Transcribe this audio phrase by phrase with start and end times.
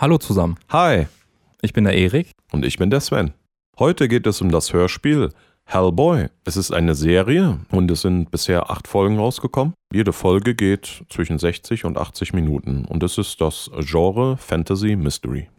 [0.00, 0.56] Hallo zusammen.
[0.70, 1.08] Hi.
[1.60, 2.30] Ich bin der Erik.
[2.52, 3.34] Und ich bin der Sven.
[3.78, 5.28] Heute geht es um das Hörspiel
[5.66, 6.28] Hellboy.
[6.46, 9.74] Es ist eine Serie und es sind bisher acht Folgen rausgekommen.
[9.92, 15.50] Jede Folge geht zwischen 60 und 80 Minuten und es ist das Genre Fantasy Mystery.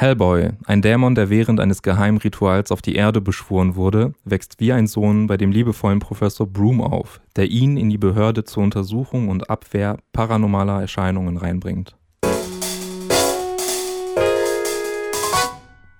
[0.00, 4.86] Hellboy, ein Dämon, der während eines Geheimrituals auf die Erde beschworen wurde, wächst wie ein
[4.86, 9.50] Sohn bei dem liebevollen Professor Broom auf, der ihn in die Behörde zur Untersuchung und
[9.50, 11.96] Abwehr paranormaler Erscheinungen reinbringt.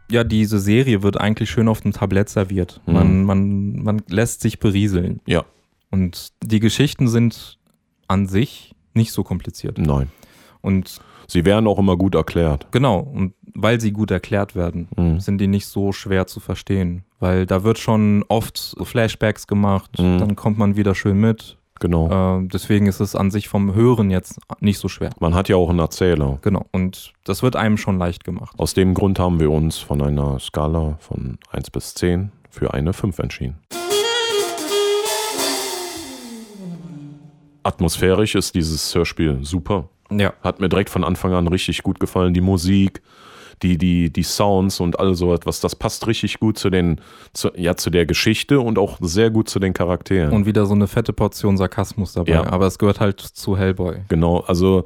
[0.08, 2.80] Ja, diese Serie wird eigentlich schön auf dem Tablett serviert.
[2.86, 2.94] Mhm.
[2.94, 5.20] Man, man, man lässt sich berieseln.
[5.26, 5.44] Ja,
[5.90, 7.58] Und die Geschichten sind
[8.06, 9.76] an sich nicht so kompliziert.
[9.76, 10.12] nein.
[10.68, 12.66] Und Sie werden auch immer gut erklärt.
[12.70, 15.18] Genau, und weil sie gut erklärt werden, Mhm.
[15.20, 17.04] sind die nicht so schwer zu verstehen.
[17.20, 20.18] Weil da wird schon oft Flashbacks gemacht, Mhm.
[20.18, 21.56] dann kommt man wieder schön mit.
[21.80, 22.38] Genau.
[22.40, 25.10] Äh, deswegen ist es an sich vom Hören jetzt nicht so schwer.
[25.20, 26.38] Man hat ja auch einen Erzähler.
[26.42, 28.54] Genau, und das wird einem schon leicht gemacht.
[28.58, 32.92] Aus dem Grund haben wir uns von einer Skala von 1 bis 10 für eine
[32.92, 33.58] 5 entschieden.
[37.62, 39.88] Atmosphärisch ist dieses Hörspiel super.
[40.10, 42.34] Ja, Hat mir direkt von Anfang an richtig gut gefallen.
[42.34, 43.02] Die Musik,
[43.62, 47.00] die, die, die Sounds und all so etwas, das passt richtig gut zu den,
[47.32, 50.32] zu, ja, zu der Geschichte und auch sehr gut zu den Charakteren.
[50.32, 52.32] und wieder so eine fette Portion Sarkasmus dabei.
[52.32, 52.46] Ja.
[52.50, 53.96] Aber es gehört halt zu Hellboy.
[54.08, 54.84] Genau, also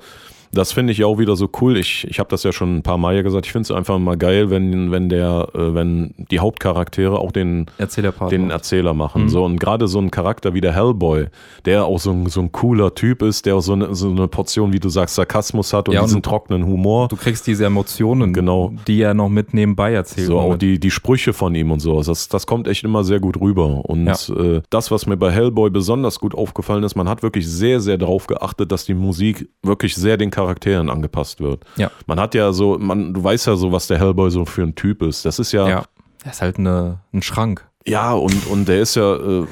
[0.53, 1.77] das finde ich auch wieder so cool.
[1.77, 3.47] Ich, ich habe das ja schon ein paar Mal ja gesagt.
[3.47, 7.67] Ich finde es einfach mal geil, wenn, wenn der, äh, wenn die Hauptcharaktere auch den,
[7.79, 8.31] Erzähl der Part.
[8.33, 9.23] den Erzähler machen.
[9.25, 9.29] Mhm.
[9.29, 11.27] So, und gerade so ein Charakter wie der Hellboy,
[11.65, 14.29] der auch so ein, so ein cooler Typ ist, der auch so eine, so eine
[14.29, 17.09] Portion, wie du sagst, Sarkasmus hat und Ja, und diesen trockenen Humor.
[17.09, 18.73] Du kriegst diese Emotionen, Genau.
[18.87, 20.27] die er noch mit nebenbei erzählt.
[20.27, 22.03] So, auch die, die Sprüche von ihm und so.
[22.03, 23.85] Das, das kommt echt immer sehr gut rüber.
[23.87, 24.15] Und Ja.
[24.37, 27.99] äh, das, was mir bei Hellboy besonders gut aufgefallen ist, man hat wirklich sehr, sehr
[27.99, 31.65] darauf geachtet, dass die Musik wirklich sehr den Charakteren angepasst wird.
[31.77, 31.91] Ja.
[32.07, 34.75] Man hat ja so, man, du weißt ja so, was der Hellboy so für ein
[34.75, 35.25] Typ ist.
[35.25, 35.85] Das ist ja, ja, ja,
[36.25, 37.67] er ist halt eine, ein Schrank.
[38.13, 39.47] und, und der ist ja äh,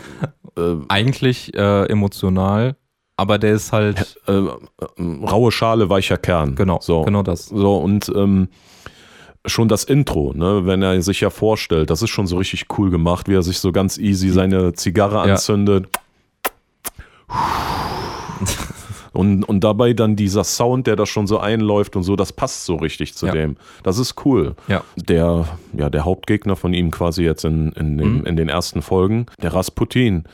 [0.56, 2.76] äh, Eigentlich äh, emotional,
[3.16, 4.18] aber der ist halt.
[4.26, 4.50] äh, äh,
[4.98, 6.54] raue Schale, weicher Kern.
[6.54, 7.02] Genau, so.
[7.02, 7.46] genau das.
[7.46, 8.48] So, und ähm,
[9.46, 12.90] schon das Intro, ne, wenn er sich ja vorstellt, das ist schon so richtig cool
[12.90, 15.78] gemacht, wie er sich so ganz easy seine Zigarre Ja.
[19.12, 22.64] Und, und dabei dann dieser Sound, der da schon so einläuft und so, das passt
[22.64, 23.32] so richtig zu Ja.
[23.32, 23.56] dem.
[23.82, 24.54] Das ist cool.
[24.68, 24.84] Ja.
[24.96, 28.26] Der, ja, der Hauptgegner von ihm quasi jetzt in, in, dem, Mhm.
[28.26, 30.24] in den ersten Folgen, der Rasputin,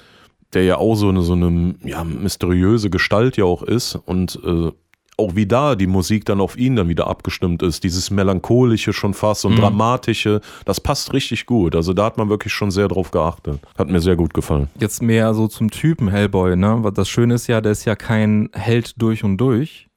[0.53, 4.71] der ja auch so eine, so eine ja, mysteriöse Gestalt ja auch ist und äh,
[5.19, 9.15] auch wie da die Musik dann auf ihn dann wieder abgestimmt ist, dieses melancholische schon
[9.15, 9.61] fast und Mhm.
[9.61, 11.75] dramatische, das passt richtig gut.
[11.75, 13.61] Also da hat man wirklich schon sehr drauf geachtet.
[13.79, 14.69] Hat mir sehr gut gefallen.
[14.79, 16.83] Jetzt mehr so zum Typen Hellboy, ne?
[16.95, 19.89] Das Schöne ist ja, der ist ja kein Held durch und durch.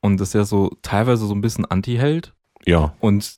[0.00, 2.32] Und ist ja so teilweise so ein bisschen Anti-Held.
[2.64, 2.94] Ja.
[3.00, 3.34] Und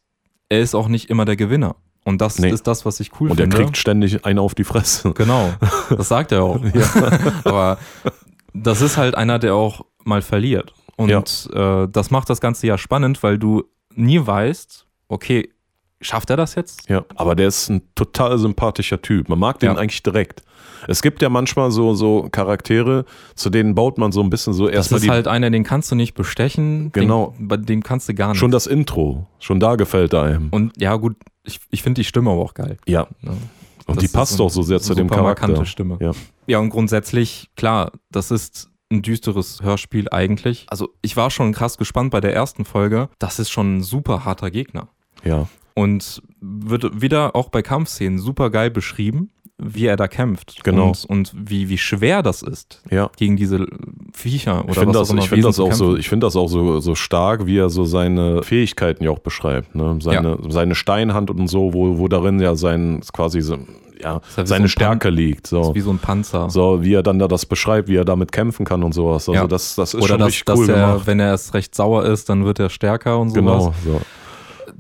[0.51, 1.77] er ist auch nicht immer der Gewinner.
[2.05, 2.51] Und das Nee.
[2.51, 3.57] ist das, was ich cool Und er finde.
[3.57, 5.13] kriegt ständig einen auf die Fresse.
[5.17, 5.53] Genau,
[5.89, 6.61] das sagt er auch.
[7.45, 7.79] Aber
[8.53, 10.75] das ist halt einer, der auch mal verliert.
[11.05, 15.51] Und äh, das macht das Ganze ja spannend, weil du nie weißt, okay,
[16.01, 16.89] schafft er das jetzt?
[16.89, 19.29] Ja, aber der ist ein total sympathischer Typ.
[19.29, 19.77] Man mag den Ja.
[19.77, 20.43] eigentlich direkt.
[20.89, 24.67] Es gibt ja manchmal so, so Charaktere, zu denen baut man so ein bisschen so
[24.67, 25.11] Das erstmal ist die.
[25.11, 26.91] halt einer, den kannst du nicht bestechen.
[26.93, 27.35] Genau.
[27.39, 28.39] Den, bei dem kannst du gar nicht.
[28.39, 29.27] schon das Intro.
[29.41, 30.49] Schon da gefällt er einem.
[30.51, 32.79] Und ja, gut, ich, ich finde die Stimme aber auch geil.
[32.87, 33.07] Ja.
[33.21, 33.33] Ne?
[33.87, 35.49] Und Das die ist passt so auch so sehr zu dem Charakter.
[35.49, 35.99] markante Stimme.
[36.01, 36.13] Ja.
[36.47, 40.67] Ja, und grundsätzlich, klar, das ist ein düsteres Hörspiel eigentlich.
[40.69, 43.09] Also ich war schon krass gespannt bei der ersten Folge.
[43.19, 44.89] Das ist schon ein super harter Gegner.
[45.25, 45.49] Ja.
[45.75, 49.31] Und wird wieder auch bei Kampfszenen super geil beschrieben,
[49.63, 50.65] wie er da kämpft.
[50.65, 50.89] Genau.
[50.89, 53.11] Und, und wie, wie schwer das ist, Ja.
[53.17, 53.67] gegen diese
[54.13, 56.09] Viecher oder Ich finde was das, auch immer ich find Wesen das auch so, ich
[56.09, 59.75] find das auch so, so stark, wie er so seine Fähigkeiten ja auch beschreibt.
[59.75, 59.99] Ne?
[60.01, 63.59] Seine, seine Steinhand und so, wo, wo darin ja sein quasi so,
[64.03, 65.45] ja, ja so seine ein Stärke liegt.
[65.45, 65.61] Das So.
[65.63, 66.51] ist wie so ein Panzer.
[66.51, 69.29] so, wie er dann da das beschreibt, wie er damit kämpfen kann und sowas.
[69.29, 69.47] Also Ja.
[69.47, 71.07] das, das ist oder schon dass, richtig dass cool er, gemacht.
[71.07, 73.35] wenn er erst recht sauer ist, dann wird er stärker und sowas.
[73.35, 73.75] Genau.
[73.85, 74.01] So.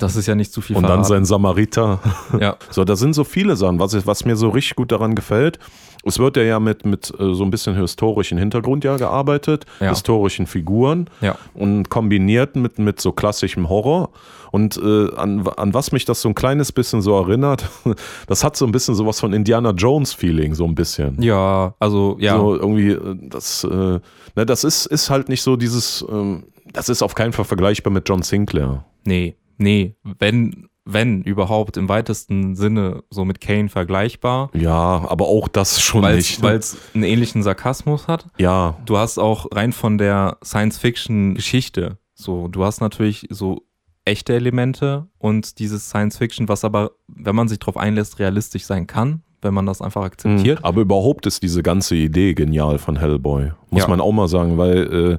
[0.00, 1.08] Das ist ja nicht zu viel Und dann verraten.
[1.08, 2.00] sein Samariter.
[2.40, 5.58] Ja, So, da sind so viele Sachen, was, was mir so richtig gut daran gefällt.
[6.02, 9.90] Es wird ja, ja mit, mit äh, so ein bisschen historischen Hintergrund ja gearbeitet, Ja.
[9.90, 11.36] historischen Figuren ja.
[11.52, 14.08] und kombiniert mit, mit so klassischem Horror.
[14.50, 17.68] Und äh, an, an was mich das so ein kleines bisschen so erinnert,
[18.26, 21.20] das hat so ein bisschen sowas von Indiana Jones-Feeling, so ein bisschen.
[21.22, 22.36] Ja, also ja.
[22.38, 24.00] So irgendwie, äh, das, äh, ne,
[24.46, 28.08] das ist, ist halt nicht so dieses, ähm, das ist auf keinen Fall vergleichbar mit
[28.08, 28.84] John Sinclair.
[29.04, 29.94] Nee, nee.
[30.18, 34.50] Wenn wenn überhaupt im weitesten Sinne so mit Kane vergleichbar.
[34.54, 36.42] Ja, aber auch das schon Weil's, nicht.
[36.42, 36.48] ne?
[36.48, 38.26] Weil es einen ähnlichen Sarkasmus hat.
[38.38, 43.62] ja, Du hast auch rein von der Science-Fiction-Geschichte, so, du hast natürlich so
[44.04, 49.22] echte Elemente und dieses Science-Fiction, was aber, wenn man sich darauf einlässt, realistisch sein kann,
[49.42, 50.58] wenn man das einfach akzeptiert.
[50.60, 50.64] Mhm.
[50.64, 53.52] Aber überhaupt ist diese ganze Idee genial von Hellboy.
[53.70, 53.88] Muss Ja.
[53.88, 55.18] man auch mal sagen, weil,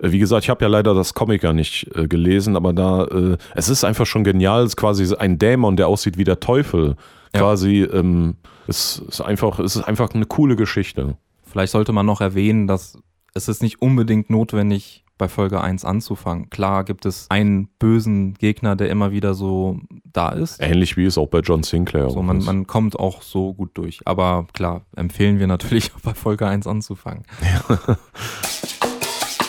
[0.00, 3.36] wie gesagt, ich habe ja leider das Comic ja nicht äh, gelesen, aber da, äh,
[3.54, 4.62] es ist einfach schon genial.
[4.62, 6.96] Es ist quasi ein Dämon, der aussieht wie der Teufel.
[7.34, 7.40] Ja.
[7.40, 8.36] Quasi, ähm,
[8.66, 11.16] es ist einfach, es ist einfach eine coole Geschichte.
[11.44, 12.98] Vielleicht sollte man noch erwähnen, dass
[13.34, 16.48] es ist nicht unbedingt notwendig, bei Folge 1 anzufangen.
[16.48, 20.62] Klar gibt es einen bösen Gegner, der immer wieder so da ist.
[20.62, 22.46] Ähnlich wie es auch bei John Sinclair So, man, ist.
[22.46, 24.00] man kommt auch so gut durch.
[24.04, 27.24] Aber klar, empfehlen wir natürlich auch bei Folge 1 anzufangen.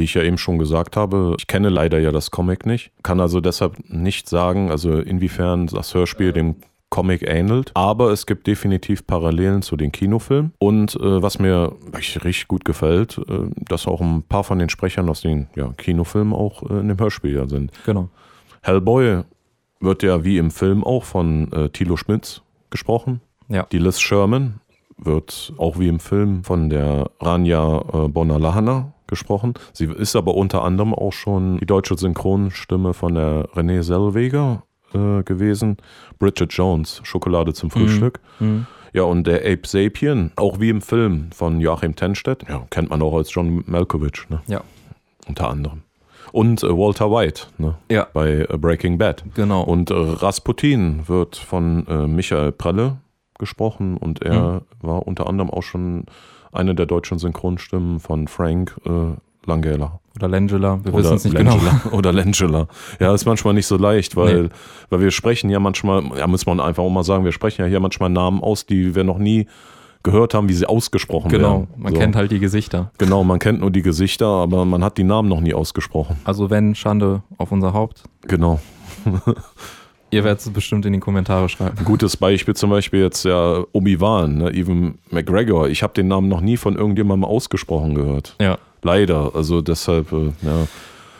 [0.00, 3.20] Wie ich ja eben schon gesagt habe, ich kenne leider ja das Comic nicht, kann
[3.20, 6.56] also deshalb nicht sagen, also inwiefern das Hörspiel dem
[6.88, 12.48] Comic ähnelt, aber es gibt definitiv Parallelen zu den Kinofilmen und äh, was mir richtig
[12.48, 16.62] gut gefällt, äh, dass auch ein paar von den Sprechern aus den ja, Kinofilmen auch
[16.62, 17.70] äh, in dem Hörspiel ja sind.
[17.84, 18.08] Genau.
[18.62, 19.24] Hellboy
[19.80, 23.20] wird ja wie im Film auch von äh, Thilo Schmitz gesprochen.
[23.48, 23.66] Ja.
[23.70, 24.60] Die Liz Sherman
[24.96, 29.54] wird auch wie im Film von der Rania äh, Bonalahana gesprochen.
[29.74, 34.62] Sie ist aber unter anderem auch schon die deutsche Synchronstimme von der Renée Zellweger
[34.94, 35.76] äh, gewesen.
[36.18, 38.20] Bridget Jones, Schokolade zum Frühstück.
[38.38, 38.66] Mhm.
[38.92, 42.44] Ja, und der Ape Sapien, auch wie im Film von Joachim Tenstedt.
[42.48, 44.40] Ja, kennt man auch als John Malkovich, ne?
[44.46, 44.62] Ja.
[45.28, 45.82] unter anderem.
[46.32, 47.76] Und äh, Walter White ne?
[47.90, 48.06] Ja.
[48.12, 49.24] bei äh, Breaking Bad.
[49.34, 49.62] Genau.
[49.62, 52.98] Und äh, Rasputin wird von äh, Michael Prelle
[53.38, 56.04] gesprochen und er war unter anderem auch schon
[56.52, 59.16] eine der deutschen Synchronstimmen von Frank äh,
[59.46, 60.00] Langella.
[60.16, 61.80] Oder Langela, wir wissen es nicht Langella.
[61.84, 61.96] genau.
[61.96, 62.66] Oder Langella.
[62.98, 64.48] Ja, ist manchmal nicht so leicht, weil, Nee.
[64.90, 67.68] weil wir sprechen ja manchmal, ja, muss man einfach auch mal sagen, wir sprechen ja
[67.68, 69.46] hier manchmal Namen aus, die wir noch nie
[70.02, 71.68] gehört haben, wie sie ausgesprochen Genau, werden.
[71.76, 71.98] man So.
[72.00, 72.90] kennt halt die Gesichter.
[72.98, 76.16] Genau, man kennt nur die Gesichter, aber man hat die Namen noch nie ausgesprochen.
[76.24, 78.04] Also wenn, Schande auf unser Haupt.
[78.22, 78.60] Genau.
[80.10, 81.78] Ihr werdet es bestimmt in die Kommentare schreiben.
[81.78, 84.50] Ein gutes Beispiel zum Beispiel jetzt ja Obi-Wan, ne?
[84.52, 85.68] Evan McGregor.
[85.68, 88.36] Ich habe den Namen noch nie von irgendjemandem ausgesprochen gehört.
[88.40, 89.32] Ja, Leider.
[89.34, 90.66] Also deshalb, äh, ja.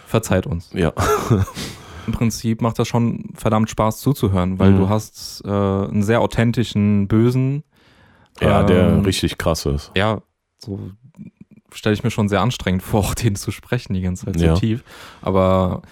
[0.07, 0.71] verzeiht uns.
[0.75, 0.93] ja.
[2.07, 4.79] Im Prinzip macht das schon verdammt Spaß zuzuhören, weil Mhm.
[4.79, 7.63] du hast äh, einen sehr authentischen Bösen.
[8.41, 9.93] Ja, der Ähm, richtig krass ist.
[9.95, 10.23] Ja,
[10.59, 10.81] so
[11.73, 14.45] stelle ich mir schon sehr anstrengend vor, auch den zu sprechen die ganze Zeit so
[14.47, 14.55] Ja.
[14.55, 14.83] tief.
[15.21, 15.83] Aber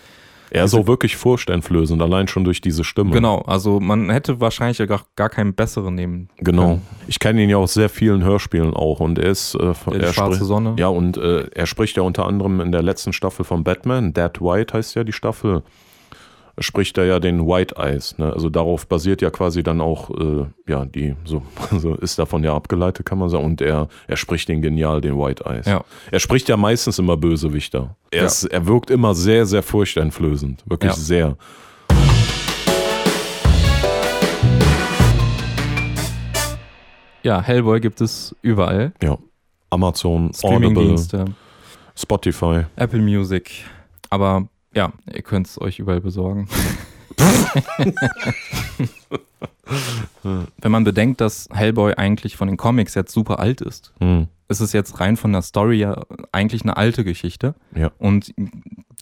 [0.50, 3.10] Er ist auch wirklich furchteinflößend, allein schon durch diese Stimme.
[3.10, 6.62] genau, also man hätte wahrscheinlich ja gar, gar keinen besseren nehmen Genau.
[6.68, 6.82] können.
[7.06, 10.44] Ich kenne ihn ja aus sehr vielen Hörspielen auch und er ist äh, er schwarze
[10.44, 10.74] Sonne.
[10.78, 14.40] Ja, und äh, er spricht ja unter anderem in der letzten Staffel von Batman, Dead
[14.40, 15.62] White heißt ja die Staffel,
[16.60, 18.16] spricht er ja den White Eyes.
[18.18, 18.32] Ne?
[18.32, 21.42] Also darauf basiert ja quasi dann auch, äh, ja, die, so,
[21.78, 23.44] so ist davon ja abgeleitet, kann man sagen.
[23.44, 25.66] Und er, er spricht den genial, den White Eyes.
[25.66, 25.84] Ja.
[26.10, 27.96] Er spricht ja meistens immer Bösewichter.
[28.10, 28.26] Er, Ja.
[28.26, 30.64] ist, er wirkt immer sehr, sehr furchteinflößend.
[30.66, 30.96] Wirklich Ja.
[30.96, 31.36] sehr.
[37.22, 38.92] Ja, Hellboy gibt es überall.
[39.02, 39.18] Ja.
[39.70, 41.24] Amazon, Audible, Streamingdienste,
[41.94, 42.62] Spotify.
[42.76, 43.64] Apple Music.
[44.08, 46.48] Aber ja, ihr könnt es euch überall besorgen.
[50.22, 54.28] Wenn man bedenkt, dass Hellboy eigentlich von den Comics jetzt super alt ist, Hm.
[54.48, 56.00] ist es jetzt rein von der Story ja
[56.30, 57.54] eigentlich eine alte Geschichte.
[57.74, 57.90] Ja.
[57.98, 58.32] Und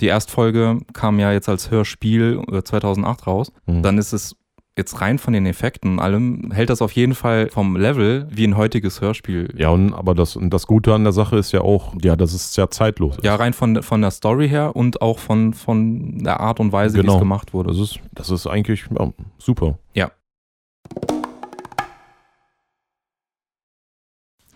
[0.00, 3.52] die Erstfolge kam ja jetzt als Hörspiel äh, 2008 raus.
[3.66, 3.82] Hm.
[3.82, 4.34] Dann ist es
[4.76, 8.46] jetzt rein von den Effekten und allem, hält das auf jeden Fall vom Level wie
[8.46, 9.48] ein heutiges Hörspiel.
[9.56, 12.34] Ja, und, aber das, und das Gute an der Sache ist ja auch, ja, dass
[12.34, 13.24] es ja zeitlos ist.
[13.24, 16.98] Ja, rein von, von der Story her und auch von, von der Art und Weise,
[16.98, 17.14] wie Genau.
[17.14, 17.70] es gemacht wurde.
[17.70, 19.78] Das ist, das ist eigentlich ja, super.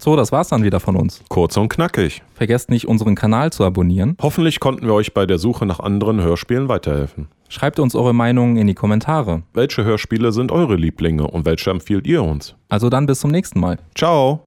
[0.02, 1.22] So, das war's dann wieder von uns.
[1.28, 2.22] Kurz und knackig.
[2.34, 4.16] Vergesst nicht, unseren Kanal zu abonnieren.
[4.22, 7.28] Hoffentlich konnten wir euch bei der Suche nach anderen Hörspielen weiterhelfen.
[7.50, 9.42] Schreibt uns eure Meinungen in die Kommentare.
[9.54, 12.54] Welche Hörspiele sind eure Lieblinge und welche empfiehlt ihr uns?
[12.69, 13.78] Also dann bis zum nächsten Mal.
[13.95, 14.45] Ciao!